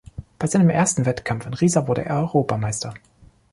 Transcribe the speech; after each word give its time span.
Bei 0.39 0.47
seinem 0.47 0.71
ersten 0.71 1.05
Wettkampf 1.05 1.45
in 1.45 1.53
Riesa 1.53 1.87
wurde 1.87 2.03
er 2.05 2.17
Europameister. 2.21 2.95